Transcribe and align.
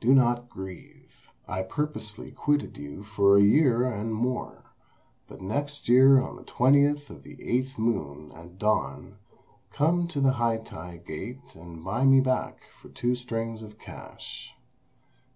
Do 0.00 0.12
not 0.12 0.48
grieve. 0.50 1.30
I 1.46 1.62
purposely 1.62 2.32
quitted 2.32 2.76
you 2.76 3.04
for 3.04 3.36
a 3.36 3.40
year 3.42 3.84
and 3.86 4.12
more; 4.12 4.64
but 5.28 5.40
next 5.40 5.88
year 5.88 6.20
on 6.20 6.34
the 6.34 6.42
20th 6.42 7.08
of 7.08 7.22
the 7.22 7.40
eighth 7.40 7.78
moon, 7.78 8.32
at 8.32 8.58
dawn, 8.58 9.18
come 9.70 10.08
to 10.08 10.20
the 10.20 10.32
Hai 10.32 10.56
tai 10.56 10.96
Gate 10.96 11.54
and 11.54 11.84
buy 11.84 12.04
me 12.04 12.20
back 12.20 12.62
for 12.82 12.88
two 12.88 13.14
strings 13.14 13.62
of 13.62 13.78
cash." 13.78 14.50